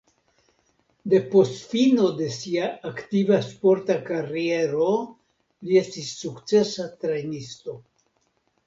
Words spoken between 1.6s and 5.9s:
fino de sia aktiva sporta kariero li